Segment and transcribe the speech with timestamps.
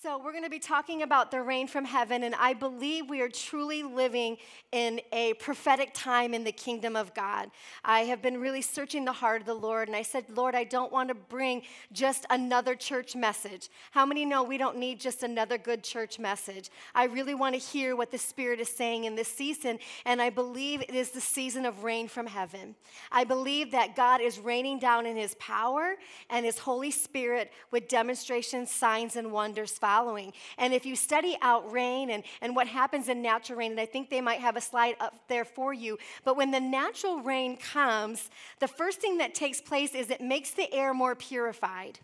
[0.00, 3.20] So, we're going to be talking about the rain from heaven, and I believe we
[3.20, 4.36] are truly living
[4.70, 7.50] in a prophetic time in the kingdom of God.
[7.84, 10.62] I have been really searching the heart of the Lord, and I said, Lord, I
[10.62, 13.70] don't want to bring just another church message.
[13.90, 16.70] How many know we don't need just another good church message?
[16.94, 20.30] I really want to hear what the Spirit is saying in this season, and I
[20.30, 22.76] believe it is the season of rain from heaven.
[23.10, 25.96] I believe that God is raining down in His power
[26.30, 30.34] and His Holy Spirit with demonstrations, signs, and wonders following.
[30.58, 33.86] And if you study out rain and, and what happens in natural rain, and I
[33.86, 37.56] think they might have a slide up there for you, but when the natural rain
[37.56, 38.28] comes,
[38.60, 42.00] the first thing that takes place is it makes the air more purified.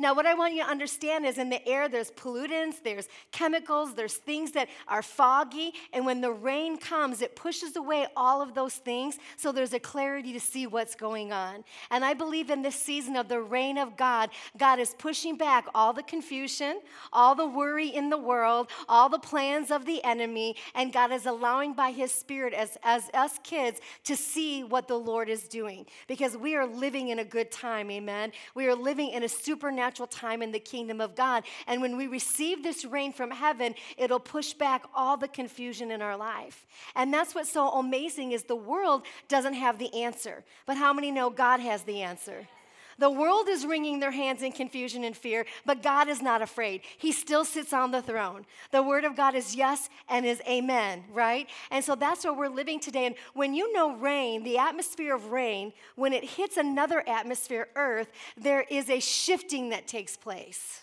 [0.00, 3.94] Now, what I want you to understand is in the air, there's pollutants, there's chemicals,
[3.94, 5.72] there's things that are foggy.
[5.92, 9.80] And when the rain comes, it pushes away all of those things so there's a
[9.80, 11.64] clarity to see what's going on.
[11.90, 15.66] And I believe in this season of the rain of God, God is pushing back
[15.74, 16.80] all the confusion,
[17.12, 20.54] all the worry in the world, all the plans of the enemy.
[20.76, 24.98] And God is allowing by His Spirit, as, as us kids, to see what the
[24.98, 27.90] Lord is doing because we are living in a good time.
[27.90, 28.30] Amen.
[28.54, 31.44] We are living in a supernatural supernatural time in the kingdom of God.
[31.66, 36.02] And when we receive this rain from heaven, it'll push back all the confusion in
[36.02, 36.66] our life.
[36.94, 40.44] And that's what's so amazing is the world doesn't have the answer.
[40.66, 42.46] But how many know God has the answer?
[42.98, 46.82] The world is wringing their hands in confusion and fear, but God is not afraid.
[46.98, 48.44] He still sits on the throne.
[48.72, 51.48] The word of God is yes and is amen, right?
[51.70, 53.06] And so that's where we're living today.
[53.06, 58.10] And when you know rain, the atmosphere of rain, when it hits another atmosphere, earth,
[58.36, 60.80] there is a shifting that takes place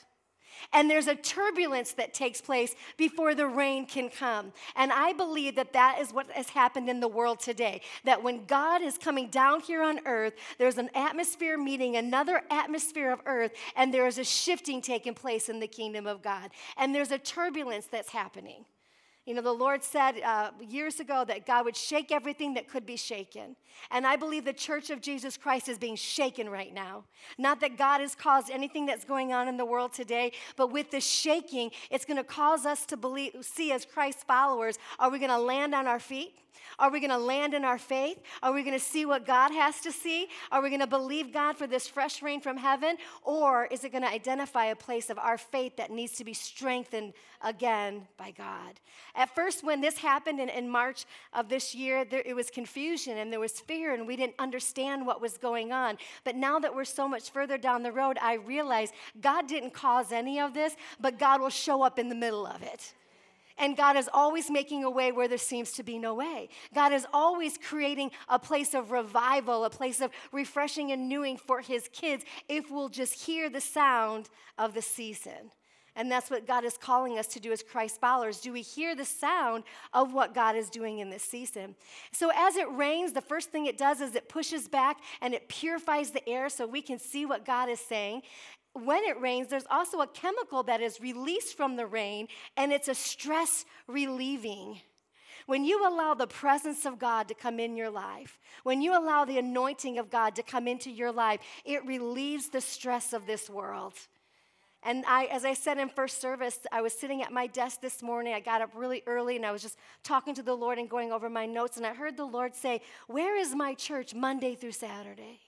[0.73, 4.53] and there's a turbulence that takes place before the rain can come.
[4.75, 7.81] And I believe that that is what has happened in the world today.
[8.03, 13.11] That when God is coming down here on earth, there's an atmosphere meeting another atmosphere
[13.11, 16.52] of earth, and there is a shifting taking place in the kingdom of God.
[16.77, 18.66] And there's a turbulence that's happening.
[19.26, 22.86] You know, the Lord said uh, years ago that God would shake everything that could
[22.86, 23.55] be shaken.
[23.89, 27.05] And I believe the church of Jesus Christ is being shaken right now.
[27.39, 30.92] Not that God has caused anything that's going on in the world today, but with
[30.92, 35.17] the shaking, it's going to cause us to believe, see as Christ's followers, are we
[35.17, 36.36] going to land on our feet?
[36.80, 38.20] Are we going to land in our faith?
[38.43, 40.27] Are we going to see what God has to see?
[40.52, 42.98] Are we going to believe God for this fresh rain from heaven?
[43.23, 46.33] Or is it going to identify a place of our faith that needs to be
[46.33, 48.80] strengthened again by God?
[49.16, 53.17] At first, when this happened in, in March of this year, there, it was confusion
[53.17, 55.98] and there was fear, and we didn't understand what was going on.
[56.23, 58.92] But now that we're so much further down the road, I realize
[59.22, 62.61] God didn't cause any of this, but God will show up in the middle of
[62.61, 62.93] it.
[63.58, 66.49] And God is always making a way where there seems to be no way.
[66.73, 71.61] God is always creating a place of revival, a place of refreshing and renewing for
[71.61, 75.52] his kids if we'll just hear the sound of the season.
[75.98, 78.42] And that's what God is calling us to do as Christ followers.
[78.42, 81.76] Do we hear the sound of what God is doing in this season?
[82.11, 85.48] So, as it rains, the first thing it does is it pushes back and it
[85.48, 88.23] purifies the air so we can see what God is saying
[88.75, 92.27] when it rains, there's also a chemical that is released from the rain,
[92.58, 94.81] and it's a stress relieving.
[95.45, 99.25] When you allow the presence of God to come in your life, when you allow
[99.25, 103.49] the anointing of God to come into your life, it relieves the stress of this
[103.49, 103.93] world.
[104.83, 108.03] And I, as I said in first service, I was sitting at my desk this
[108.03, 108.33] morning.
[108.33, 111.11] I got up really early and I was just talking to the Lord and going
[111.11, 111.77] over my notes.
[111.77, 115.39] And I heard the Lord say, Where is my church Monday through Saturday?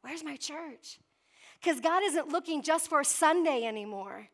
[0.00, 0.98] Where's my church?
[1.66, 4.28] Because God isn't looking just for Sunday anymore.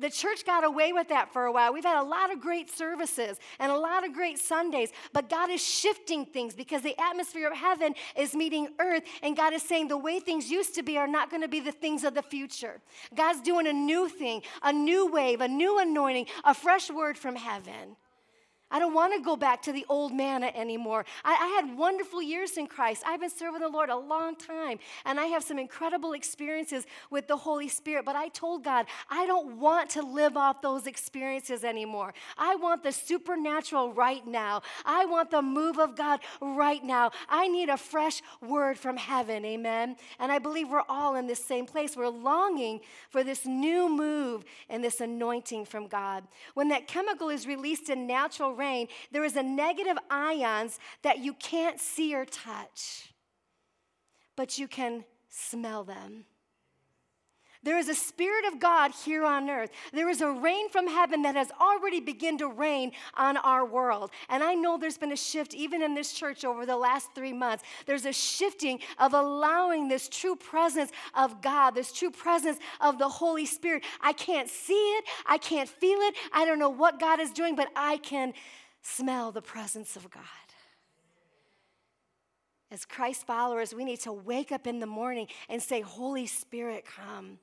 [0.00, 1.74] The church got away with that for a while.
[1.74, 5.50] We've had a lot of great services and a lot of great Sundays, but God
[5.50, 9.88] is shifting things because the atmosphere of heaven is meeting earth, and God is saying
[9.88, 12.22] the way things used to be are not going to be the things of the
[12.22, 12.80] future.
[13.14, 17.36] God's doing a new thing, a new wave, a new anointing, a fresh word from
[17.36, 17.96] heaven.
[18.72, 21.04] I don't want to go back to the old manna anymore.
[21.24, 23.02] I, I, had wonderful years in Christ.
[23.06, 27.28] I've been serving the Lord a long time, and I have some incredible experiences with
[27.28, 28.06] the Holy Spirit.
[28.06, 32.14] But I told God, I don't want to live off those experiences anymore.
[32.38, 34.62] I want the supernatural right now.
[34.86, 37.10] I want the move of God right now.
[37.28, 39.44] I need a fresh word from heaven.
[39.44, 39.96] Amen.
[40.18, 41.94] And I believe we're all in this same place.
[41.94, 42.80] We're longing
[43.10, 46.24] for this new move and this anointing from God.
[46.54, 48.54] When that chemical is released in natural
[49.10, 53.12] there is a negative ions that you can't see or touch,
[54.36, 56.24] but you can smell them.
[57.64, 59.70] There is a spirit of God here on earth.
[59.92, 64.10] There is a rain from heaven that has already begun to rain on our world.
[64.28, 67.32] And I know there's been a shift even in this church over the last three
[67.32, 67.62] months.
[67.86, 73.08] There's a shifting of allowing this true presence of God, this true presence of the
[73.08, 73.84] Holy Spirit.
[74.00, 77.54] I can't see it, I can't feel it, I don't know what God is doing,
[77.54, 78.32] but I can
[78.82, 80.22] smell the presence of God.
[82.72, 86.86] As Christ followers, we need to wake up in the morning and say, Holy Spirit,
[86.86, 87.38] come.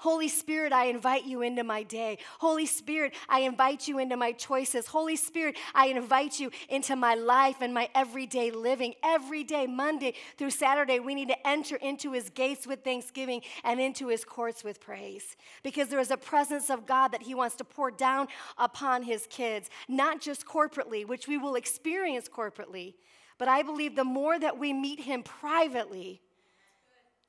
[0.00, 2.18] Holy Spirit, I invite you into my day.
[2.38, 4.86] Holy Spirit, I invite you into my choices.
[4.86, 8.94] Holy Spirit, I invite you into my life and my everyday living.
[9.02, 13.80] Every day, Monday through Saturday, we need to enter into his gates with thanksgiving and
[13.80, 17.56] into his courts with praise because there is a presence of God that he wants
[17.56, 18.28] to pour down
[18.58, 22.94] upon his kids, not just corporately, which we will experience corporately,
[23.38, 26.20] but I believe the more that we meet him privately,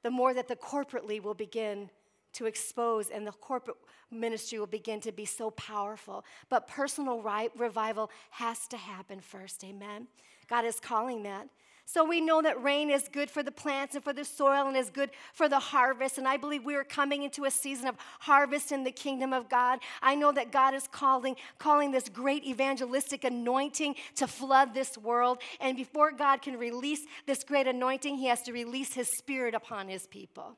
[0.03, 1.89] the more that the corporately will begin
[2.37, 3.77] to expose, and the corporate
[4.09, 6.23] ministry will begin to be so powerful.
[6.49, 7.21] But personal
[7.55, 10.07] revival has to happen first, amen?
[10.47, 11.49] God is calling that.
[11.89, 14.75] So we know that rain is good for the plants and for the soil and
[14.75, 16.17] is good for the harvest.
[16.17, 19.47] And I believe we are coming into a season of harvest in the kingdom of
[19.47, 19.79] God.
[20.01, 25.37] I know that God is calling, calling this great evangelistic anointing to flood this world.
[25.61, 29.87] And before God can release this great anointing, He has to release His Spirit upon
[29.87, 30.57] His people.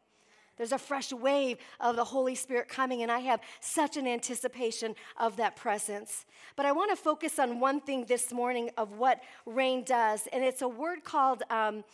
[0.59, 4.93] There's a fresh wave of the Holy Spirit coming, and I have such an anticipation
[5.17, 6.25] of that presence.
[6.57, 10.43] But I want to focus on one thing this morning of what rain does, and
[10.43, 11.85] it's a word called, um,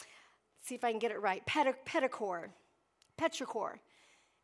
[0.63, 2.47] see if I can get it right, petrichor.
[3.19, 3.73] Petrichor.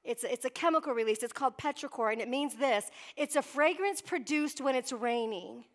[0.03, 1.23] It's a, it's a chemical release.
[1.23, 5.65] It's called petrichor, and it means this it's a fragrance produced when it's raining.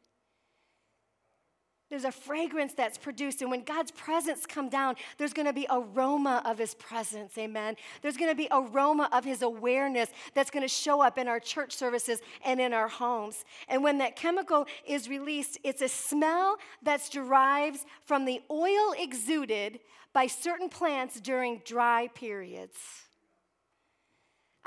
[1.89, 5.69] There's a fragrance that's produced, and when God's presence come down, there's going to be
[5.71, 7.39] aroma of His presence.
[7.39, 7.77] Amen.
[8.03, 11.39] There's going to be aroma of His awareness that's going to show up in our
[11.39, 13.45] church services and in our homes.
[13.69, 19.79] And when that chemical is released, it's a smell that's derived from the oil exuded
[20.13, 23.06] by certain plants during dry periods.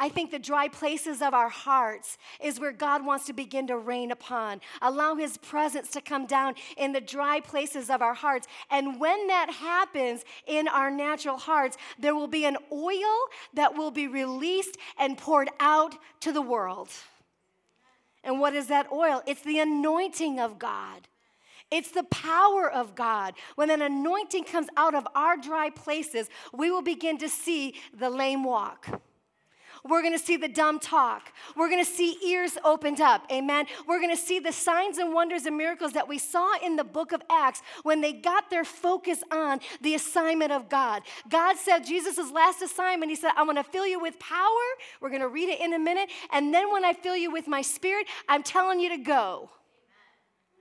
[0.01, 3.77] I think the dry places of our hearts is where God wants to begin to
[3.77, 4.61] rain upon.
[4.81, 8.47] Allow His presence to come down in the dry places of our hearts.
[8.71, 13.91] And when that happens in our natural hearts, there will be an oil that will
[13.91, 16.89] be released and poured out to the world.
[18.23, 19.21] And what is that oil?
[19.27, 21.07] It's the anointing of God.
[21.71, 23.33] It's the power of God.
[23.55, 28.09] When an anointing comes out of our dry places, we will begin to see the
[28.09, 29.01] lame walk.
[29.87, 31.31] We're to see the dumb talk.
[31.55, 33.25] We're to see ears opened up.
[33.31, 33.65] Amen.
[33.87, 37.11] We're to see the signs and wonders and miracles that we saw in the book
[37.11, 41.03] of Acts when they got their focus on the assignment of God.
[41.29, 44.39] God said Jesus' last assignment, He said, I'm to fill you with power.
[45.01, 46.09] We're to read it in a minute.
[46.31, 49.49] And then when I fill you with my spirit, I'm telling you to go.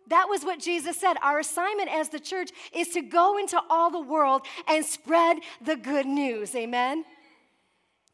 [0.08, 1.16] That was what Jesus said.
[1.22, 5.76] Our assignment as the church is to go into all the world and spread the
[5.76, 6.54] good news.
[6.54, 7.04] Amen.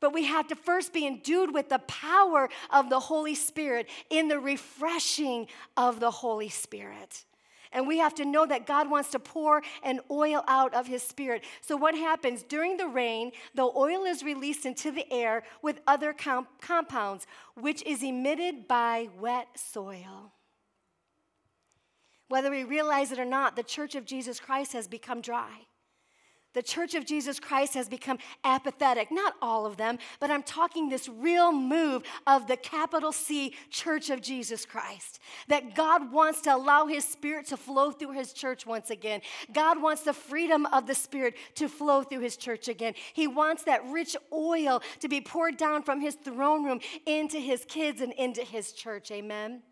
[0.05, 4.29] But we have to first be endued with the power of the Holy Spirit in
[4.29, 5.47] the refreshing
[5.79, 7.25] of the Holy Spirit.
[7.73, 11.03] And we have to know that God wants to pour an oil out of His
[11.03, 11.43] Spirit.
[11.63, 13.33] So, what happens during the rain?
[13.55, 19.09] The oil is released into the air with other com- compounds, which is emitted by
[19.19, 20.33] wet soil.
[22.29, 25.61] Whether we realize it or not, the church of Jesus Christ has become dry.
[26.55, 29.11] The Church of Jesus Christ has become apathetic.
[29.11, 34.09] Not all of them, but I'm talking this real move of the capital C Church
[34.09, 35.19] of Jesus Christ.
[35.49, 39.21] That God wants to allow His Spirit to flow through His church once again.
[39.53, 42.95] God wants the freedom of the Spirit to flow through His church again.
[43.13, 47.65] He wants that rich oil to be poured down from His throne room into His
[47.65, 49.11] kids and into His church.
[49.11, 49.63] Amen.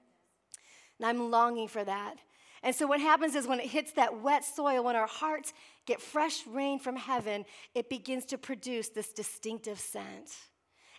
[0.98, 2.16] And I'm longing for that.
[2.64, 5.52] And so, what happens is when it hits that wet soil, when our hearts
[5.86, 10.30] get fresh rain from heaven, it begins to produce this distinctive scent.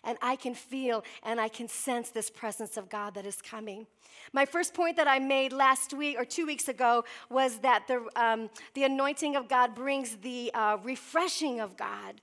[0.06, 3.86] And I can feel and I can sense this presence of God that is coming.
[4.32, 8.06] My first point that I made last week or two weeks ago was that the,
[8.14, 12.20] um, the anointing of God brings the uh, refreshing of God.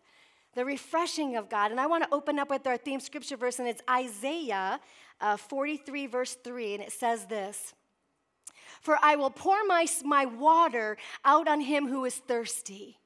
[0.53, 1.71] The refreshing of God.
[1.71, 4.79] And I want to open up with our theme scripture verse, and it's Isaiah
[5.21, 7.73] uh, 43, verse 3, and it says this.
[8.81, 12.97] For I will pour my, my water out on him who is thirsty.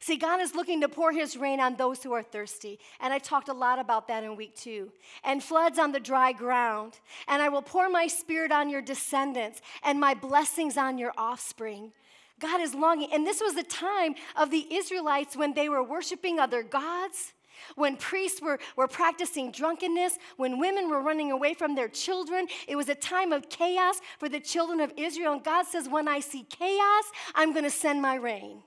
[0.00, 2.78] See, God is looking to pour his rain on those who are thirsty.
[3.00, 4.92] And I talked a lot about that in week two.
[5.24, 7.00] And floods on the dry ground.
[7.26, 11.92] And I will pour my spirit on your descendants and my blessings on your offspring.
[12.38, 13.12] God is longing.
[13.12, 17.32] And this was the time of the Israelites when they were worshiping other gods
[17.76, 22.76] When priests were, were practicing drunkenness, when women were running away from their children, it
[22.76, 25.34] was a time of chaos for the children of Israel.
[25.34, 28.62] And God says, When I see chaos, I'm going to send my rain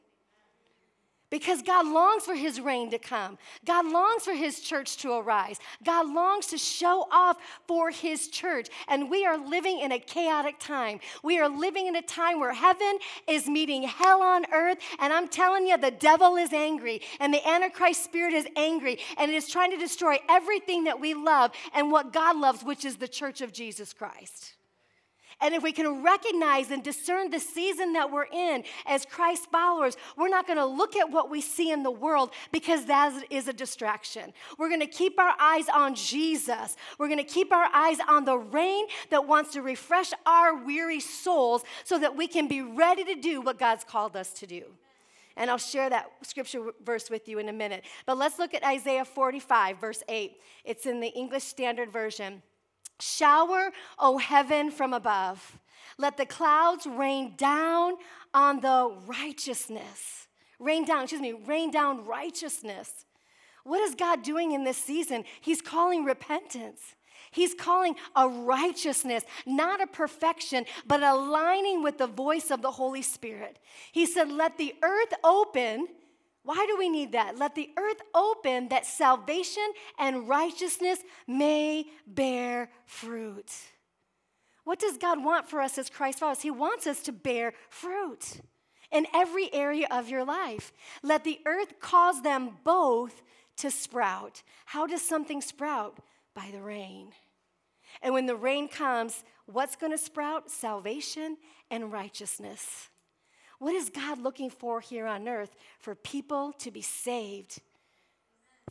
[1.32, 3.40] because God longs for his reign to come.
[3.66, 5.60] God longs for his church to arise.
[5.84, 8.68] God longs to show off for his church.
[8.88, 11.00] And we are living in a chaotic time.
[11.24, 14.78] We are living in a time where heaven is meeting hell on earth.
[15.00, 19.32] And I'm telling you, the devil is angry, and the Antichrist spirit is angry, and
[19.32, 22.98] it is trying to destroy everything that we love and what God loves, which is
[22.98, 24.56] the church of Jesus Christ.
[25.42, 29.98] And if we can recognize and discern the season that we're in as Christ followers,
[30.16, 33.48] we're not going to look at what we see in the world because that is
[33.48, 34.34] a distraction.
[34.58, 36.78] We're going to keep our eyes on Jesus.
[37.00, 41.00] We're going to keep our eyes on the rain that wants to refresh our weary
[41.00, 44.64] souls so that we can be ready to do what God's called us to do.
[45.38, 47.86] And I'll share that scripture verse with you in a minute.
[48.06, 50.34] But let's look at Isaiah 45, verse 8.
[50.66, 52.42] It's in the English Standard Version.
[53.02, 55.60] Shower, O heaven, from above.
[55.98, 57.96] Let the clouds rain down
[58.34, 60.28] on the righteousness.
[60.60, 63.06] Rain down, excuse me, rain down righteousness.
[63.64, 65.24] What is God doing in this season?
[65.40, 66.96] He's calling repentance.
[67.32, 73.02] He's calling a righteousness, not a perfection, but aligning with the voice of the Holy
[73.02, 73.58] Spirit.
[73.92, 75.88] He said, Let the earth open
[76.44, 77.38] why do we need that?
[77.38, 79.68] Let the earth open that salvation
[80.00, 83.52] and righteousness may bear fruit.
[84.64, 86.42] What does God want for us as Christ followers?
[86.42, 88.42] He wants us to bear fruit
[88.92, 90.72] in every area of your life.
[91.04, 93.22] Let the earth cause them both
[93.58, 94.44] to sprout.
[94.66, 96.00] How does something sprout?
[96.34, 97.10] By the rain.
[98.02, 100.50] And when the rain comes, what's going to sprout?
[100.50, 101.38] Salvation
[101.70, 102.90] and righteousness.
[103.62, 105.56] What is God looking for here on earth?
[105.78, 107.62] For people to be saved,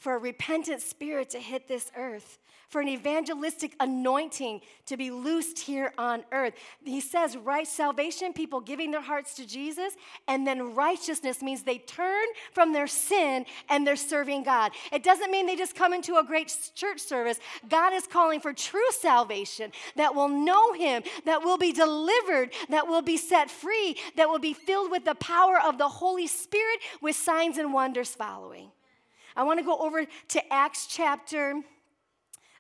[0.01, 2.39] for a repentant spirit to hit this earth,
[2.71, 6.55] for an evangelistic anointing to be loosed here on earth.
[6.85, 9.95] He says, right salvation, people giving their hearts to Jesus,
[10.29, 14.71] and then righteousness means they turn from their sin and they're serving God.
[14.93, 17.41] It doesn't mean they just come into a great church service.
[17.69, 22.87] God is calling for true salvation that will know Him, that will be delivered, that
[22.87, 26.79] will be set free, that will be filled with the power of the Holy Spirit
[27.03, 28.71] with signs and wonders following.
[29.35, 31.63] I want to go over to Acts chapter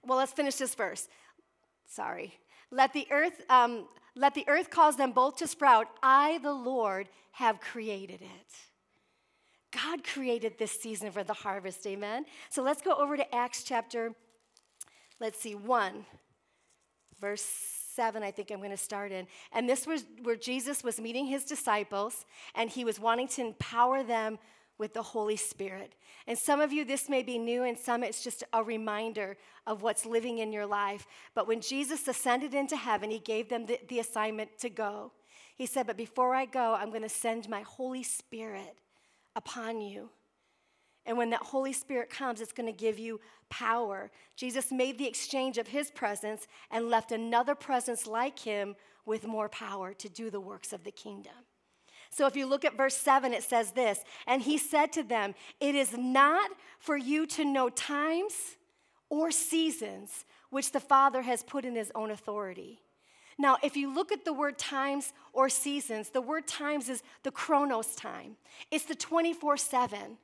[0.07, 1.09] well, let's finish this verse.
[1.87, 2.39] Sorry.
[2.71, 5.89] Let the earth, um, let the earth cause them both to sprout.
[6.03, 8.53] I, the Lord, have created it.
[9.73, 12.25] God created this season for the harvest, amen?
[12.49, 14.13] So let's go over to Acts chapter,
[15.21, 16.05] let's see, 1,
[17.21, 17.45] verse
[17.95, 19.27] 7, I think I'm going to start in.
[19.53, 24.03] And this was where Jesus was meeting his disciples, and he was wanting to empower
[24.03, 24.39] them
[24.81, 25.95] with the Holy Spirit.
[26.27, 29.83] And some of you, this may be new, and some it's just a reminder of
[29.83, 31.07] what's living in your life.
[31.35, 35.13] But when Jesus ascended into heaven, he gave them the, the assignment to go.
[35.55, 38.79] He said, But before I go, I'm going to send my Holy Spirit
[39.37, 40.09] upon you.
[41.05, 43.21] And when that Holy Spirit comes, it's going to give you
[43.51, 44.11] power.
[44.37, 49.49] Jesus made the exchange of his presence and left another presence like him with more
[49.49, 51.33] power to do the works of the kingdom.
[52.11, 55.35] So if you look at verse 7, it says this And he said to them,
[55.61, 58.35] It is not for you to know times
[59.09, 62.81] or seasons which the Father has put in his own authority.
[63.39, 67.31] Now, if you look at the word times or seasons, the word times is the
[67.31, 68.37] chronos time,
[68.71, 70.19] it's the 24 7.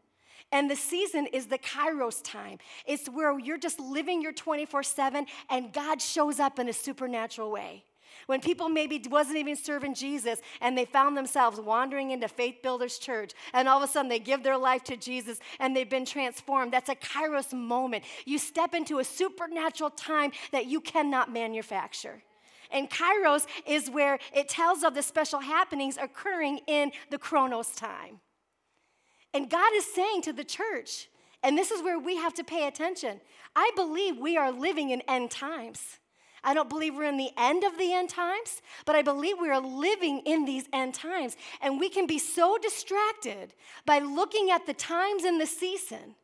[0.52, 2.58] And the season is the kairos time.
[2.86, 7.50] It's where you're just living your 24 7 and God shows up in a supernatural
[7.50, 7.84] way.
[8.26, 12.99] When people maybe wasn't even serving Jesus and they found themselves wandering into Faith Builders
[12.99, 16.04] Church and all of a sudden they give their life to Jesus and they've been
[16.04, 18.04] transformed, that's a kairos moment.
[18.25, 22.23] You step into a supernatural time that you cannot manufacture.
[22.73, 28.21] And kairos is where it tells of the special happenings occurring in the chronos time.
[29.33, 31.09] And God is saying to the church,
[31.45, 33.21] and this is where we have to pay attention.
[33.54, 35.99] I believe we are living in end times.
[36.46, 39.50] I don't believe we're in the end of the end times, but I believe we
[39.50, 41.36] are living in these end times.
[41.60, 43.52] And we can be so distracted
[43.84, 46.14] by looking at the times and the season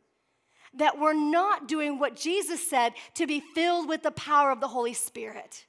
[0.75, 4.69] that we're not doing what Jesus said to be filled with the power of the
[4.69, 5.67] Holy Spirit.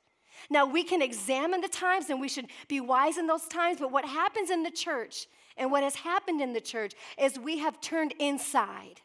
[0.52, 3.92] Now, we can examine the times and we should be wise in those times, but
[3.92, 5.26] what happens in the church
[5.58, 9.02] and what has happened in the church is we have turned inside.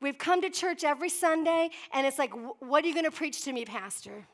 [0.00, 3.44] We've come to church every Sunday, and it's like, what are you going to preach
[3.44, 4.26] to me, Pastor?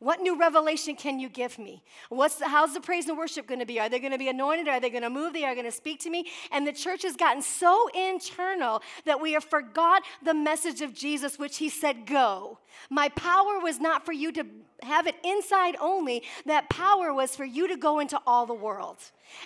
[0.00, 1.82] What new revelation can you give me?
[2.08, 3.78] What's the, how's the praise and worship going to be?
[3.78, 4.66] Are they going to be anointed?
[4.68, 5.32] Are they going to move?
[5.32, 6.26] They are going to speak to me?
[6.50, 11.38] And the church has gotten so internal that we have forgot the message of Jesus,
[11.38, 12.58] which he said, Go.
[12.90, 14.44] My power was not for you to
[14.82, 18.98] have it inside only, that power was for you to go into all the world.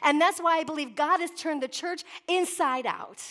[0.02, 3.22] And that's why I believe God has turned the church inside out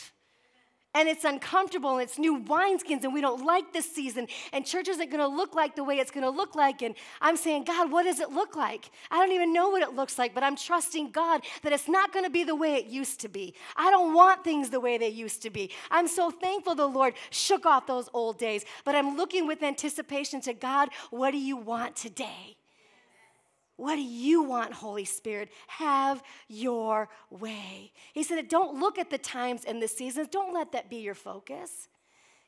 [0.97, 4.87] and it's uncomfortable and it's new wineskins and we don't like this season and church
[4.87, 6.81] isn't going to look like the way it's going to look like.
[6.81, 8.89] And i'm saying god what does it look like?
[9.11, 12.11] I don't even know what it looks like but i'm trusting god that it's not
[12.11, 13.53] going to be the way it used to be.
[13.75, 15.69] I don't want things the way they used to be.
[15.91, 20.41] I'm so thankful the lord shook off those old days but i'm looking with anticipation
[20.41, 22.56] to god what do you want today
[23.77, 25.49] what do you want, Holy Spirit?
[25.67, 27.93] Have your way.
[28.13, 31.13] He said, Don't look at the times and the seasons, don't let that be your
[31.13, 31.87] focus.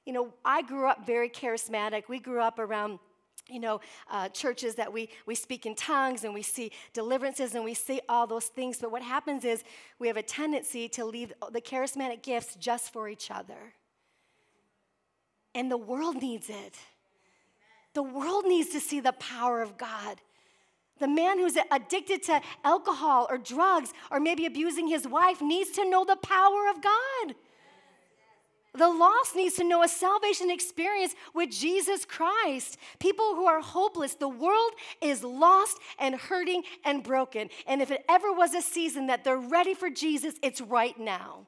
[0.06, 2.04] You know, I grew up very charismatic.
[2.10, 3.00] We grew up around
[3.48, 3.82] you know,
[4.12, 8.00] uh, churches that we, we speak in tongues and we see deliverances and we see
[8.08, 8.78] all those things.
[8.80, 9.64] But what happens is
[9.98, 13.74] we have a tendency to leave the charismatic gifts just for each other.
[15.56, 16.76] And the world needs it.
[17.96, 20.22] The world needs to see the power of God.
[21.00, 25.90] The man who's addicted to alcohol or drugs or maybe abusing his wife needs to
[25.90, 27.36] know the power of God.
[28.74, 32.78] The lost needs to know a salvation experience with Jesus Christ.
[33.00, 37.50] People who are hopeless, the world is lost and hurting and broken.
[37.66, 41.48] And if it ever was a season that they're ready for Jesus, it's right now.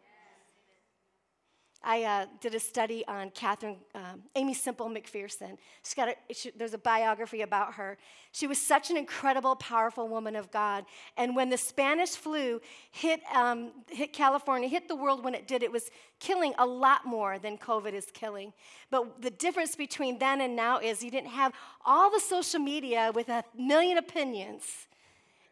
[1.83, 5.57] I uh, did a study on Catherine, um, Aimee Semple McPherson.
[5.83, 7.97] She's got a, she, there's a biography about her.
[8.31, 10.85] She was such an incredible, powerful woman of God.
[11.17, 12.61] And when the Spanish flu
[12.91, 17.05] hit, um, hit California, hit the world when it did, it was killing a lot
[17.05, 18.53] more than COVID is killing.
[18.91, 21.51] But the difference between then and now is you didn't have
[21.83, 24.87] all the social media with a million opinions.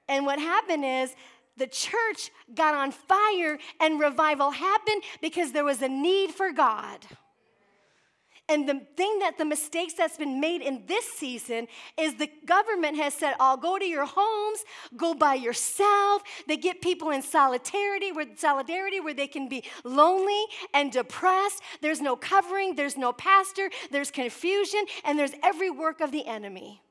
[0.08, 1.16] And what happened is
[1.60, 7.06] the church got on fire and revival happened because there was a need for God.
[8.50, 11.68] And the thing that the mistakes that's been made in this season
[12.00, 14.66] is the government has said, I'll go to your homes,
[14.98, 16.24] go by yourself.
[16.48, 21.62] They get people in solidarity where solidarity where they can be lonely and depressed.
[21.82, 26.82] There's no covering, there's no pastor, there's confusion, and there's every work of the enemy.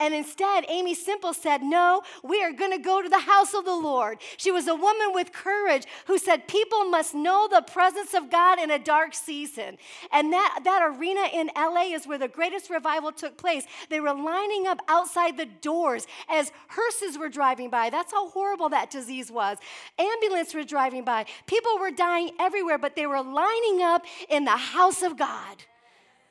[0.00, 3.64] And instead, Aimee Semple said, No, we are going to go to the house of
[3.64, 4.18] the Lord.
[4.36, 8.60] She was a woman with courage who said, People must know the presence of God
[8.60, 9.76] in a dark season.
[10.12, 13.64] And that, that arena in LA is where the greatest revival took place.
[13.88, 17.90] They were lining up outside the doors as hearses were driving by.
[17.90, 19.58] That's how horrible that disease was.
[19.98, 21.26] Ambulance were driving by.
[21.46, 25.64] People were dying everywhere, but they were lining up in the house of God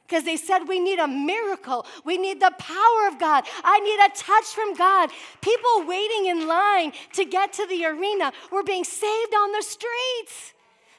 [0.07, 1.85] because they said we need a miracle.
[2.05, 3.43] We need the power of God.
[3.63, 5.09] I need a touch from God.
[5.41, 10.53] People waiting in line to get to the arena were being saved on the streets.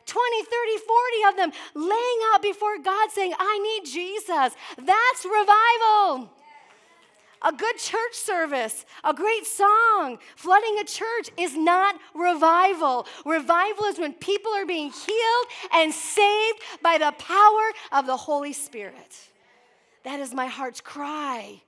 [0.06, 0.52] 20, 30,
[0.86, 4.56] 40 of them laying out before God saying, I need Jesus.
[4.76, 6.30] That's revival
[7.42, 13.06] a good church service, a great song, flooding a church is not revival.
[13.24, 18.52] Revival is when people are being healed and saved by the power of the Holy
[18.52, 19.16] Spirit.
[20.04, 21.62] That is my heart's cry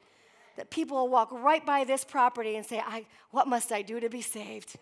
[0.56, 4.00] that people will walk right by this property and say, I, What must I do
[4.00, 4.76] to be saved?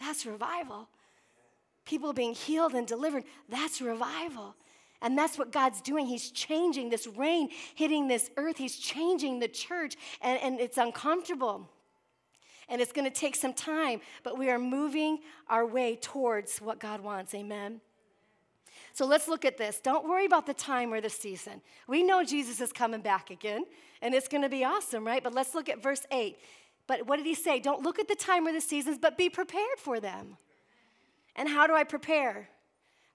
[0.00, 0.88] That's revival.
[1.84, 4.54] People being healed and delivered, that's revival.
[5.00, 6.06] And that's what God's doing.
[6.06, 8.56] He's changing this rain hitting this earth.
[8.56, 11.68] He's changing the church, and, and it's uncomfortable.
[12.68, 16.78] And it's going to take some time, but we are moving our way towards what
[16.78, 17.34] God wants.
[17.34, 17.80] Amen.
[18.92, 19.80] So let's look at this.
[19.80, 21.62] Don't worry about the time or the season.
[21.86, 23.64] We know Jesus is coming back again,
[24.02, 25.22] and it's going to be awesome, right?
[25.22, 26.36] But let's look at verse 8.
[26.88, 27.60] But what did he say?
[27.60, 30.36] Don't look at the time or the seasons, but be prepared for them.
[31.36, 32.48] And how do I prepare?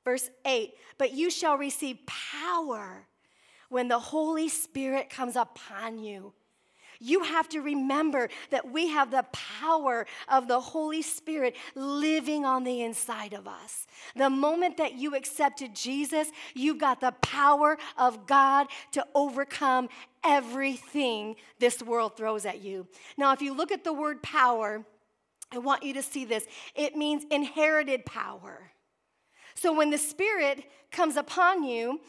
[0.03, 3.07] Verse 8, but you shall receive power
[3.69, 6.33] when the Holy Spirit comes upon you.
[6.99, 12.63] You have to remember that we have the power of the Holy Spirit living on
[12.63, 13.87] the inside of us.
[14.15, 19.89] The moment that you accepted Jesus, you've got the power of God to overcome
[20.23, 22.87] everything this world throws at you.
[23.17, 24.85] Now, if you look at the word power,
[25.51, 26.45] I want you to see this.
[26.73, 28.72] It means inherited power.
[29.55, 32.01] So when the Spirit comes upon you,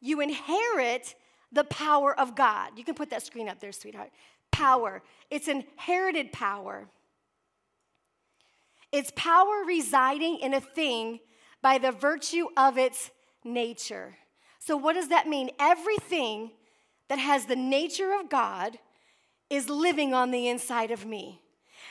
[0.00, 1.14] you inherit
[1.52, 2.72] the power of God.
[2.76, 4.10] You can put that screen up there, sweetheart.
[4.50, 5.02] Power.
[5.30, 6.88] It's inherited power.
[8.92, 11.20] It's power residing in a thing
[11.62, 13.10] by the virtue of its
[13.44, 14.16] nature.
[14.58, 15.50] So, what does that mean?
[15.58, 16.50] Everything
[17.08, 18.78] that has the nature of God
[19.48, 21.40] is living on the inside of me.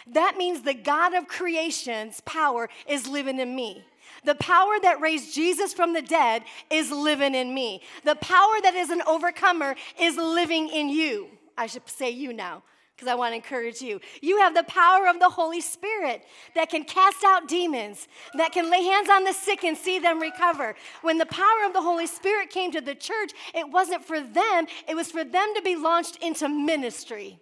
[0.08, 3.86] That means the God of creation's power is living in me.
[4.24, 7.82] The power that raised Jesus from the dead is living in me.
[8.04, 11.28] The power that is an overcomer is living in you.
[11.58, 12.64] I should say you now
[12.96, 14.00] because I want to encourage you.
[14.22, 16.24] You have the power of the Holy Spirit
[16.56, 20.22] that can cast out demons, that can lay hands on the sick and see them
[20.22, 20.76] recover.
[21.02, 24.68] When the power of the Holy Spirit came to the church, it wasn't for them,
[24.88, 27.40] it was for them to be launched into ministry.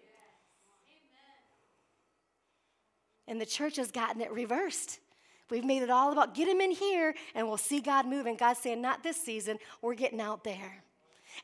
[3.27, 4.99] And the church has gotten it reversed.
[5.53, 8.25] We've made it all about get him in here and we'll see God move.
[8.25, 10.83] And God's saying, not this season, we're getting out there.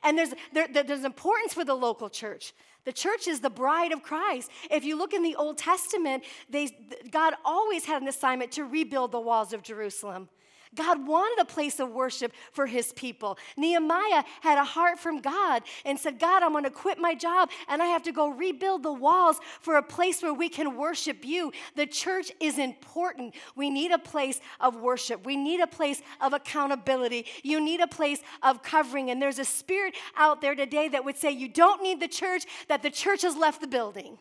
[0.04, 2.54] And there's, there, there's importance for the local church.
[2.86, 4.50] The church is the bride of Christ.
[4.72, 6.70] If you look in the Old Testament, they,
[7.12, 10.28] God always had an assignment to rebuild the walls of Jerusalem.
[10.76, 13.40] God wanted a place of worship for his people.
[13.58, 17.50] Nehemiah had a heart from God and said, God, I'm going to quit my job
[17.68, 21.26] and I have to go rebuild the walls for a place where we can worship
[21.26, 21.52] you.
[21.76, 23.34] The church is important.
[23.56, 27.26] We need a place of worship, we need a place of accountability.
[27.44, 29.10] You need a place of covering.
[29.10, 32.46] And there's a spirit out there today that would say, You don't need the church,
[32.68, 34.18] that the church has left the building.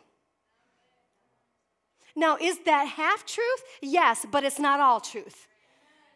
[2.17, 3.63] Now, is that half truth?
[3.83, 5.47] Yes, but it's not all truth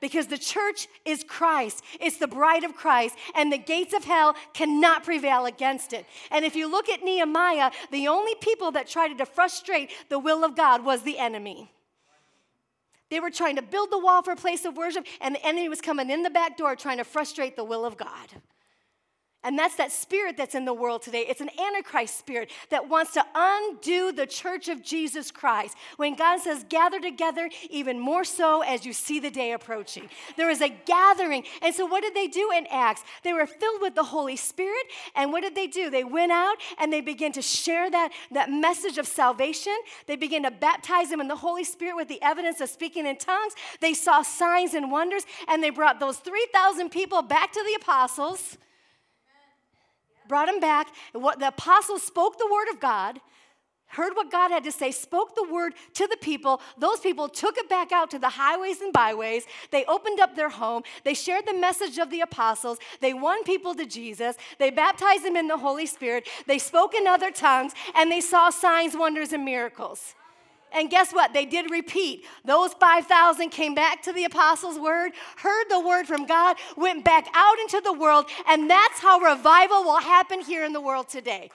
[0.02, 1.82] because the church is Christ.
[1.98, 6.04] It's the bride of Christ, and the gates of hell cannot prevail against it.
[6.30, 10.44] And if you look at Nehemiah, the only people that tried to frustrate the will
[10.44, 11.70] of God was the enemy.
[13.10, 15.68] They were trying to build the wall for a place of worship, and the enemy
[15.68, 18.42] was coming in the back door trying to frustrate the will of God.
[19.44, 21.24] And that's that spirit that's in the world today.
[21.28, 25.76] It's an antichrist spirit that wants to undo the church of Jesus Christ.
[25.96, 30.08] When God says, gather together, even more so as you see the day approaching.
[30.36, 31.42] There is a gathering.
[31.60, 33.02] And so, what did they do in Acts?
[33.24, 34.86] They were filled with the Holy Spirit.
[35.16, 35.90] And what did they do?
[35.90, 39.76] They went out and they began to share that, that message of salvation.
[40.06, 43.16] They began to baptize them in the Holy Spirit with the evidence of speaking in
[43.16, 43.54] tongues.
[43.80, 45.24] They saw signs and wonders.
[45.48, 48.56] And they brought those 3,000 people back to the apostles
[50.32, 50.88] brought him back.
[51.12, 53.20] What the apostles spoke the word of God,
[53.88, 56.62] heard what God had to say, spoke the word to the people.
[56.78, 59.44] Those people took it back out to the highways and byways.
[59.72, 60.84] They opened up their home.
[61.04, 62.78] They shared the message of the apostles.
[63.02, 64.36] They won people to Jesus.
[64.58, 66.26] They baptized them in the Holy Spirit.
[66.46, 70.14] They spoke in other tongues, and they saw signs, wonders, and miracles.
[70.74, 71.32] And guess what?
[71.32, 72.24] They did repeat.
[72.44, 77.26] Those 5,000 came back to the apostles' word, heard the word from God, went back
[77.34, 81.50] out into the world, and that's how revival will happen here in the world today.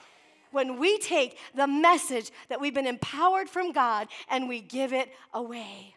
[0.50, 5.10] When we take the message that we've been empowered from God and we give it
[5.34, 5.94] away.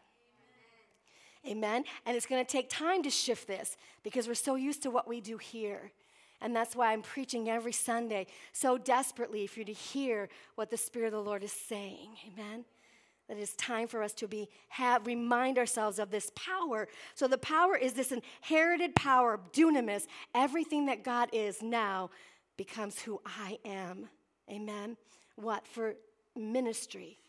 [1.47, 1.85] Amen.
[2.05, 5.07] And it's going to take time to shift this because we're so used to what
[5.07, 5.91] we do here.
[6.41, 10.77] And that's why I'm preaching every Sunday so desperately for you to hear what the
[10.77, 12.09] Spirit of the Lord is saying.
[12.33, 12.65] Amen
[13.31, 16.89] that it's time for us to be have remind ourselves of this power.
[17.15, 20.05] So the power is this inherited power, dunamis.
[20.35, 22.09] Everything that God is now
[22.57, 24.09] becomes who I am.
[24.49, 24.97] Amen.
[25.37, 25.95] What for
[26.35, 27.19] ministry?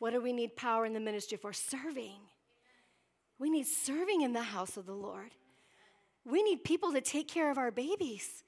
[0.00, 1.52] What do we need power in the ministry for?
[1.52, 2.18] Serving.
[3.38, 5.30] We need serving in the house of the Lord.
[6.24, 8.42] We need people to take care of our babies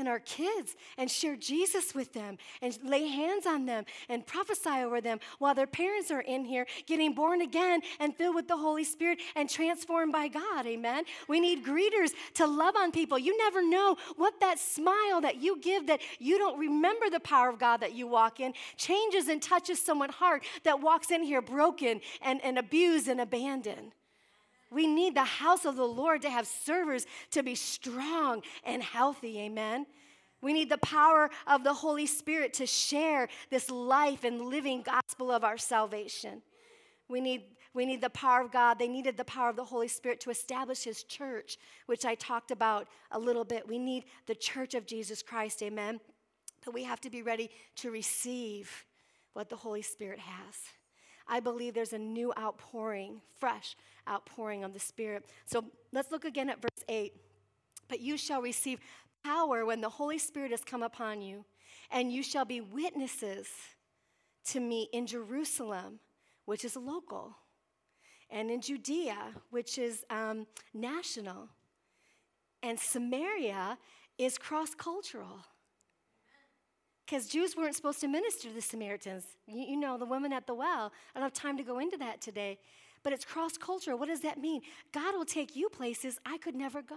[0.00, 4.82] and our kids and share Jesus with them and lay hands on them and prophesy
[4.82, 8.56] over them while their parents are in here getting born again and filled with the
[8.56, 10.66] Holy Spirit and transformed by God.
[10.66, 11.04] Amen.
[11.28, 13.18] We need greeters to love on people.
[13.18, 17.50] You never know what that smile that you give that you don't remember the power
[17.50, 21.42] of God that you walk in changes and touches someone's heart that walks in here
[21.42, 23.92] broken and, and abused and abandoned.
[24.70, 29.38] We need the house of the Lord to have servers to be strong and healthy.
[29.40, 29.86] Amen.
[30.42, 35.30] We need the power of the Holy Spirit to share this life and living gospel
[35.30, 36.42] of our salvation.
[37.08, 37.42] We need,
[37.74, 38.78] we need the power of God.
[38.78, 42.52] They needed the power of the Holy Spirit to establish His church, which I talked
[42.52, 43.68] about a little bit.
[43.68, 46.00] We need the church of Jesus Christ, amen.
[46.64, 48.86] But we have to be ready to receive
[49.34, 50.54] what the Holy Spirit has.
[51.30, 53.76] I believe there's a new outpouring, fresh
[54.08, 55.24] outpouring of the Spirit.
[55.46, 57.14] So let's look again at verse 8.
[57.88, 58.80] But you shall receive
[59.24, 61.44] power when the Holy Spirit has come upon you,
[61.92, 63.48] and you shall be witnesses
[64.46, 66.00] to me in Jerusalem,
[66.46, 67.36] which is local,
[68.28, 71.48] and in Judea, which is um, national,
[72.62, 73.78] and Samaria
[74.18, 75.44] is cross cultural
[77.10, 79.24] because Jews weren't supposed to minister to the Samaritans.
[79.48, 80.92] You, you, know, the woman at the well.
[81.14, 82.58] I don't have time to go into that today.
[83.02, 83.98] But it's cross cultural.
[83.98, 84.60] What does that mean?
[84.92, 86.96] God will take you places I could never go.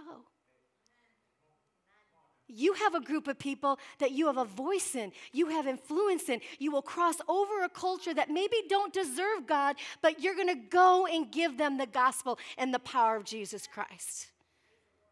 [2.46, 6.28] You have a group of people that you have a voice in, you have influence
[6.28, 6.40] in.
[6.58, 10.68] You will cross over a culture that maybe don't deserve God, but you're going to
[10.70, 14.28] go and give them the gospel and the power of Jesus Christ.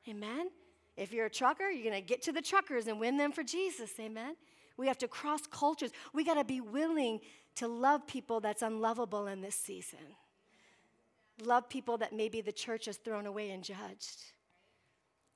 [0.06, 0.50] Amen.
[0.96, 3.42] If you're a trucker, you're going to get to the truckers and win them for
[3.42, 3.92] Jesus.
[3.98, 4.36] Amen.
[4.76, 5.90] We have to cross cultures.
[6.12, 7.20] We got to be willing
[7.56, 9.98] to love people that's unlovable in this season.
[11.44, 14.22] Love people that maybe the church has thrown away and judged.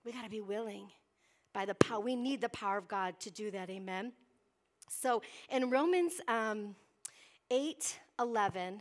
[0.04, 0.88] We got to be willing
[1.52, 2.00] by the power.
[2.00, 3.70] We need the power of God to do that.
[3.70, 4.12] Amen.
[4.88, 6.76] So in Romans um,
[7.50, 8.80] 8 11,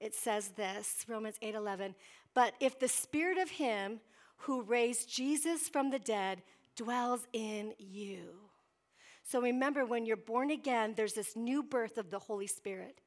[0.00, 1.94] it says this Romans 8 11,
[2.34, 4.00] but if the spirit of him
[4.38, 6.42] who raised Jesus from the dead
[6.76, 8.45] dwells in you.
[9.28, 13.00] So remember, when you're born again, there's this new birth of the Holy Spirit.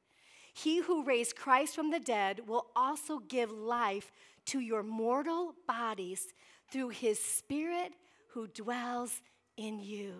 [0.52, 4.12] He who raised Christ from the dead will also give life
[4.46, 6.34] to your mortal bodies
[6.70, 7.94] through his Spirit
[8.32, 9.22] who dwells
[9.56, 10.12] in you.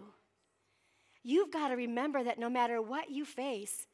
[1.22, 3.86] You've got to remember that no matter what you face,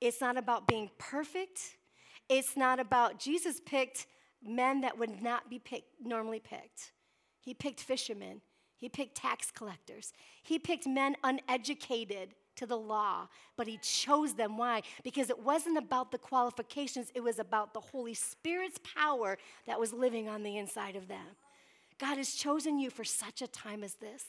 [0.00, 1.76] it's not about being perfect.
[2.30, 4.06] It's not about, Jesus picked
[4.42, 6.92] men that would not be picked, normally picked.
[7.40, 8.40] He picked fishermen,
[8.78, 10.12] he picked tax collectors,
[10.42, 14.56] he picked men uneducated to the law, but he chose them.
[14.56, 14.82] Why?
[15.04, 19.92] Because it wasn't about the qualifications, it was about the Holy Spirit's power that was
[19.92, 21.36] living on the inside of them.
[21.98, 24.24] God has chosen you for such a time as this.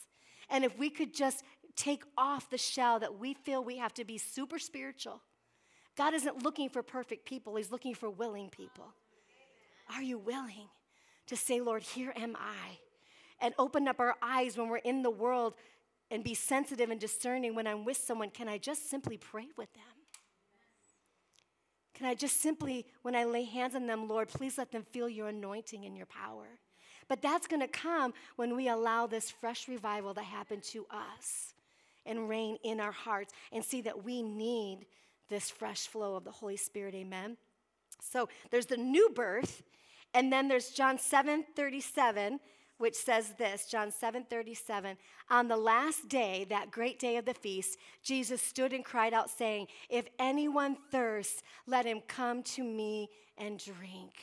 [0.50, 1.44] And if we could just
[1.76, 5.22] take off the shell that we feel we have to be super spiritual,
[5.98, 8.94] God isn't looking for perfect people, He's looking for willing people.
[9.94, 10.70] Are you willing
[11.28, 12.80] to say, Lord, here am I?
[13.40, 15.54] And open up our eyes when we're in the world
[16.10, 18.30] and be sensitive and discerning when I'm with someone.
[18.30, 19.84] Can I just simply pray with them?
[21.94, 25.10] Can I just simply, when I lay hands on them, Lord, please let them feel
[25.10, 26.46] your anointing and your power?
[27.08, 31.54] But that's going to come when we allow this fresh revival to happen to us
[32.06, 34.86] and reign in our hearts and see that we need
[35.30, 36.94] this fresh flow of the Holy Spirit.
[36.96, 37.38] Amen.
[38.00, 39.64] So there's the new birth,
[40.14, 42.40] and then there's John 7 37
[42.78, 44.98] which says this John 7 37.
[45.30, 49.30] On the last day, that great day of the feast, Jesus stood and cried out,
[49.30, 54.14] saying, If anyone thirsts, let him come to me and drink.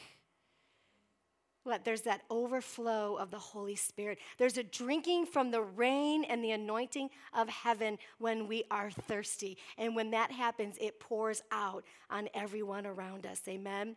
[1.65, 1.83] What?
[1.83, 4.19] There's that overflow of the Holy Spirit.
[4.37, 9.57] There's a drinking from the rain and the anointing of heaven when we are thirsty.
[9.79, 13.41] And when that happens, it pours out on everyone around us.
[13.49, 13.97] Amen.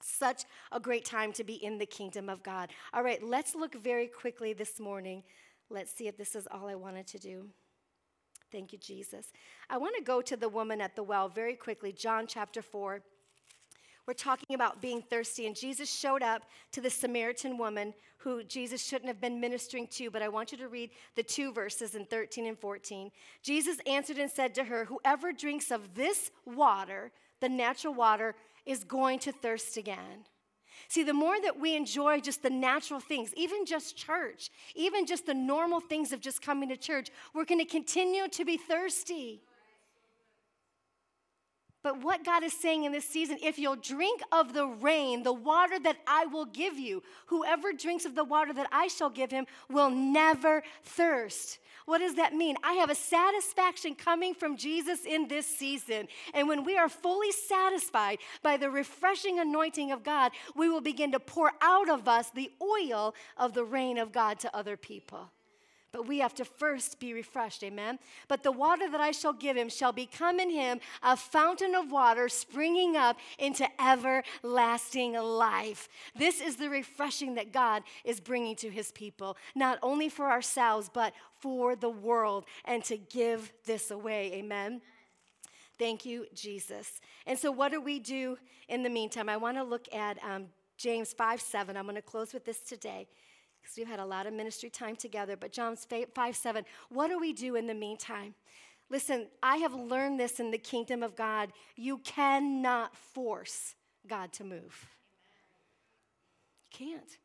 [0.00, 2.70] Such a great time to be in the kingdom of God.
[2.92, 5.22] All right, let's look very quickly this morning.
[5.70, 7.46] Let's see if this is all I wanted to do.
[8.50, 9.32] Thank you, Jesus.
[9.68, 13.02] I want to go to the woman at the well very quickly, John chapter 4.
[14.06, 18.82] We're talking about being thirsty, and Jesus showed up to the Samaritan woman who Jesus
[18.82, 22.06] shouldn't have been ministering to, but I want you to read the two verses in
[22.06, 23.10] 13 and 14.
[23.42, 28.34] Jesus answered and said to her, Whoever drinks of this water, the natural water,
[28.68, 30.26] is going to thirst again.
[30.86, 35.26] See, the more that we enjoy just the natural things, even just church, even just
[35.26, 39.42] the normal things of just coming to church, we're going to continue to be thirsty.
[41.82, 45.32] But what God is saying in this season, if you'll drink of the rain, the
[45.32, 49.30] water that I will give you, whoever drinks of the water that I shall give
[49.30, 51.58] him will never thirst.
[51.88, 52.56] What does that mean?
[52.62, 56.06] I have a satisfaction coming from Jesus in this season.
[56.34, 61.12] And when we are fully satisfied by the refreshing anointing of God, we will begin
[61.12, 65.30] to pour out of us the oil of the rain of God to other people.
[65.90, 67.98] But we have to first be refreshed, amen?
[68.28, 71.90] But the water that I shall give him shall become in him a fountain of
[71.90, 75.88] water springing up into everlasting life.
[76.14, 80.90] This is the refreshing that God is bringing to his people, not only for ourselves,
[80.92, 84.82] but for the world, and to give this away, amen?
[85.78, 87.00] Thank you, Jesus.
[87.26, 88.36] And so, what do we do
[88.68, 89.28] in the meantime?
[89.28, 90.46] I want to look at um,
[90.76, 91.76] James 5 7.
[91.76, 93.06] I'm going to close with this today
[93.68, 95.36] because we've had a lot of ministry time together.
[95.36, 98.34] But John 5 7, what do we do in the meantime?
[98.88, 101.52] Listen, I have learned this in the kingdom of God.
[101.76, 103.74] You cannot force
[104.06, 104.88] God to move.
[106.62, 107.18] You can't.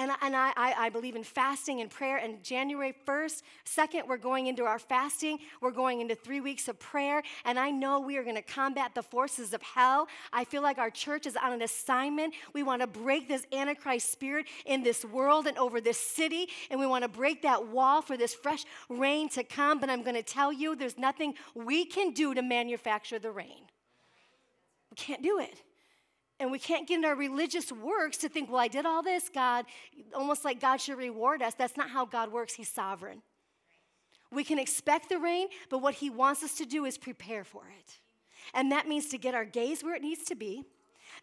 [0.00, 2.16] And, and I, I, I, believe in fasting and prayer.
[2.16, 5.40] And January 1st, 2nd, we're going into our fasting.
[5.60, 7.22] We're going into three weeks of prayer.
[7.44, 10.08] And I know we are going to combat the forces of hell.
[10.32, 12.32] I feel like our church is on an assignment.
[12.54, 16.48] We want to break this Antichrist spirit in this world and over this city.
[16.70, 19.80] And we want to break that wall for this fresh rain to come.
[19.80, 23.66] But I'm going to tell you, there's nothing we can do to manufacture the rain.
[24.90, 25.60] We can't do it.
[26.40, 29.28] And we can't get in our religious works to think, well, I did all this,
[29.28, 29.66] God,
[30.14, 31.54] almost like God should reward us.
[31.54, 33.22] That's not how God works, He's sovereign.
[34.32, 37.64] We can expect the rain, but what He wants us to do is prepare for
[37.78, 37.98] it.
[38.54, 40.64] And that means to get our gaze where it needs to be.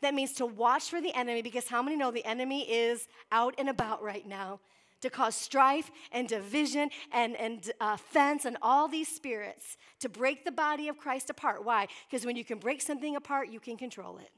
[0.01, 3.55] That means to watch for the enemy because how many know the enemy is out
[3.57, 4.59] and about right now
[5.01, 10.43] to cause strife and division and, and uh, offense and all these spirits to break
[10.45, 11.63] the body of Christ apart.
[11.63, 11.87] Why?
[12.09, 14.29] Because when you can break something apart, you can control it.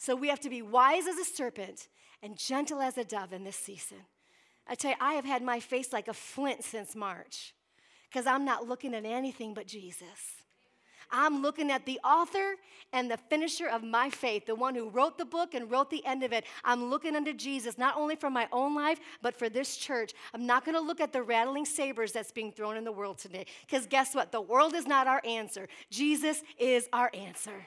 [0.00, 1.88] So we have to be wise as a serpent
[2.22, 3.98] and gentle as a dove in this season.
[4.66, 7.54] I tell you, I have had my face like a flint since March
[8.08, 10.40] because I'm not looking at anything but Jesus.
[11.10, 12.54] I'm looking at the author
[12.94, 16.04] and the finisher of my faith, the one who wrote the book and wrote the
[16.06, 16.44] end of it.
[16.64, 20.12] I'm looking unto Jesus, not only for my own life, but for this church.
[20.32, 23.18] I'm not going to look at the rattling sabers that's being thrown in the world
[23.18, 23.44] today.
[23.66, 24.32] Because guess what?
[24.32, 27.66] The world is not our answer, Jesus is our answer.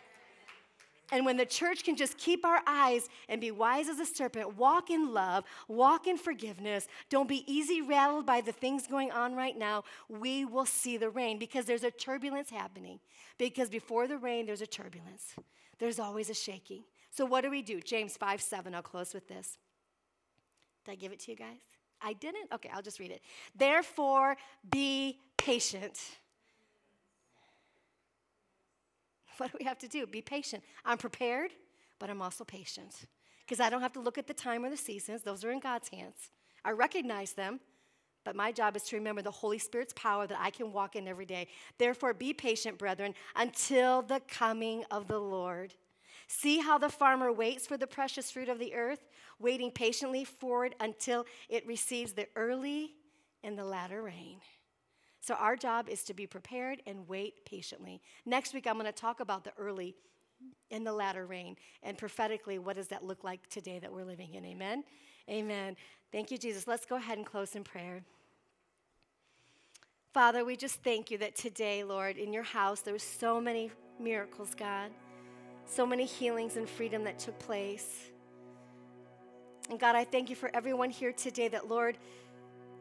[1.14, 4.58] And when the church can just keep our eyes and be wise as a serpent,
[4.58, 9.36] walk in love, walk in forgiveness, don't be easy rattled by the things going on
[9.36, 13.00] right now, we will see the rain because there's a turbulence happening.
[13.38, 15.36] Because before the rain, there's a turbulence,
[15.78, 16.84] there's always a shaking.
[17.12, 17.80] So, what do we do?
[17.80, 19.60] James 5 7, I'll close with this.
[20.84, 21.62] Did I give it to you guys?
[22.02, 22.52] I didn't?
[22.52, 23.22] Okay, I'll just read it.
[23.56, 24.36] Therefore,
[24.68, 26.00] be patient
[29.38, 30.06] What do we have to do?
[30.06, 30.64] Be patient.
[30.86, 31.52] I'm prepared,
[32.00, 33.06] but I'm also patient
[33.46, 35.24] because I don't have to look at the time or the seasons.
[35.24, 36.32] Those are in God's hands.
[36.64, 37.60] I recognize them,
[38.24, 41.08] but my job is to remember the Holy Spirit's power that I can walk in
[41.08, 41.48] every day.
[41.78, 45.74] Therefore, be patient, brethren, until the coming of the Lord.
[46.28, 49.04] See how the farmer waits for the precious fruit of the earth,
[49.40, 52.94] waiting patiently for it until it receives the early
[53.44, 54.40] and the latter rain.
[55.24, 58.02] So our job is to be prepared and wait patiently.
[58.26, 59.96] Next week, I'm going to talk about the early
[60.70, 61.56] and the latter rain.
[61.82, 64.44] And prophetically, what does that look like today that we're living in?
[64.44, 64.84] Amen?
[65.30, 65.78] Amen.
[66.12, 66.68] Thank you, Jesus.
[66.68, 68.04] Let's go ahead and close in prayer.
[70.14, 73.72] Father, we just thank you that today, Lord, in your house, there were so many
[74.02, 74.92] miracles, God,
[75.66, 78.10] so many healings and freedom that took place.
[79.70, 81.98] And God, I thank you for everyone here today that, Lord,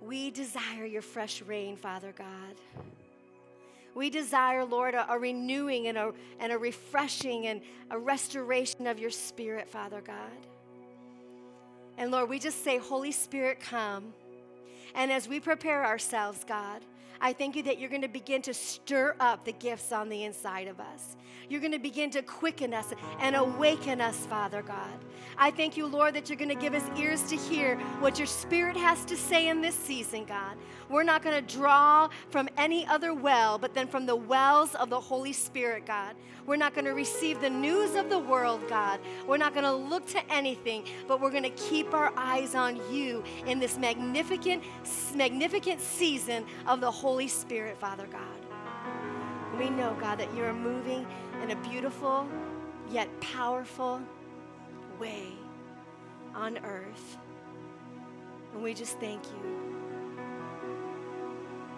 [0.03, 2.85] we desire your fresh rain, Father God.
[3.95, 7.61] We desire, Lord, a, a, renewing and a, and a refreshing and
[7.91, 10.47] a restoration of your spirit, Father God.
[11.99, 14.15] And Lord, we just say, Holy Spirit, come.
[14.95, 16.83] And as we prepare ourselves, God,
[17.25, 20.25] I thank you that you're going to begin to stir up the gifts on the
[20.25, 21.17] inside of us.
[21.49, 24.93] You're going to begin to quicken us and awaken us, Father God.
[25.39, 28.27] I thank you, Lord, that you're going to give us ears to hear what your
[28.27, 30.57] Spirit has to say in this season, God.
[30.89, 34.91] We're not going to draw from any other well, but then from the wells of
[34.91, 36.17] the Holy Spirit, God.
[36.45, 38.99] We're not going to receive the news of the world, God.
[39.27, 42.81] We're not going to look to anything, but we're going to keep our eyes on
[42.93, 44.65] you in this magnificent,
[45.15, 49.59] magnificent season of the Holy Spirit, Father God.
[49.59, 51.07] We know, God, that you are moving
[51.43, 52.27] in a beautiful
[52.91, 54.01] yet powerful
[54.99, 55.27] way
[56.35, 57.19] on earth.
[58.55, 59.63] And we just thank you.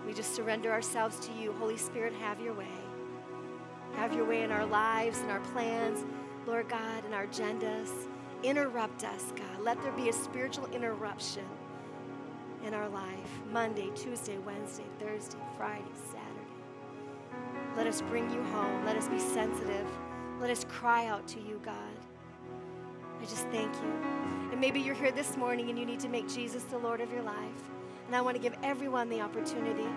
[0.06, 1.52] We just surrender ourselves to you.
[1.52, 2.66] Holy Spirit, have your way.
[3.94, 6.04] Have your way in our lives and our plans,
[6.46, 7.90] Lord God, and our agendas.
[8.42, 9.64] Interrupt us, God.
[9.64, 11.44] Let there be a spiritual interruption
[12.64, 16.24] in our life Monday, Tuesday, Wednesday, Thursday, Friday, Saturday.
[17.76, 18.84] Let us bring you home.
[18.84, 19.86] Let us be sensitive.
[20.40, 21.74] Let us cry out to you, God.
[23.20, 23.92] I just thank you.
[24.50, 27.12] And maybe you're here this morning and you need to make Jesus the Lord of
[27.12, 27.70] your life.
[28.06, 29.88] And I want to give everyone the opportunity.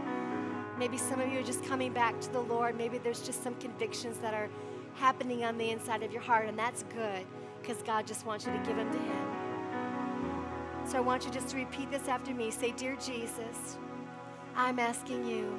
[0.77, 2.77] Maybe some of you are just coming back to the Lord.
[2.77, 4.49] Maybe there's just some convictions that are
[4.95, 7.25] happening on the inside of your heart, and that's good
[7.61, 9.36] because God just wants you to give them to Him.
[10.87, 12.49] So I want you just to repeat this after me.
[12.49, 13.77] Say, Dear Jesus,
[14.55, 15.51] I'm asking you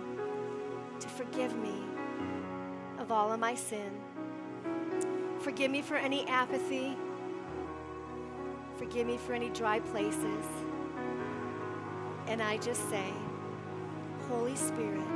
[1.00, 1.82] to forgive me
[2.98, 3.92] of all of my sin.
[5.40, 6.96] Forgive me for any apathy
[8.78, 10.46] Forgive me for any dry places.
[12.28, 13.12] And I just say,
[14.28, 15.06] Holy Spirit,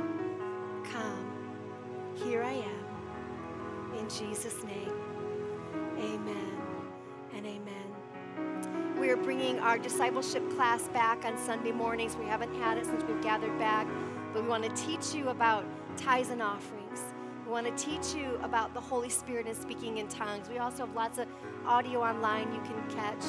[0.83, 1.31] come.
[2.15, 3.97] Here I am.
[3.97, 4.91] In Jesus' name,
[5.97, 6.52] amen
[9.13, 9.17] amen.
[9.17, 12.15] We are bringing our discipleship class back on Sunday mornings.
[12.15, 13.87] We haven't had it since we've gathered back,
[14.33, 15.65] but we want to teach you about
[15.97, 17.01] tithes and offerings.
[17.45, 20.49] We want to teach you about the Holy Spirit and speaking in tongues.
[20.49, 21.27] We also have lots of
[21.65, 23.23] audio online you can catch.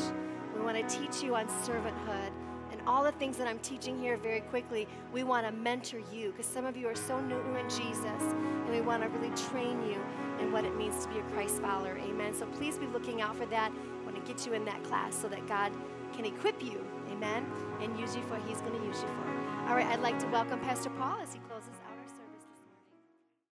[0.54, 2.30] We want to teach you on servanthood
[2.74, 6.32] and all the things that I'm teaching here very quickly, we want to mentor you
[6.32, 9.80] because some of you are so new in Jesus, and we want to really train
[9.86, 10.00] you
[10.40, 11.96] in what it means to be a Christ follower.
[11.98, 12.34] Amen.
[12.34, 13.70] So please be looking out for that.
[14.14, 15.72] Want to get you in that class so that God
[16.12, 17.44] can equip you, amen,
[17.80, 19.68] and use you for He's going to use you for.
[19.68, 21.70] All right, I'd like to welcome Pastor Paul as he closes.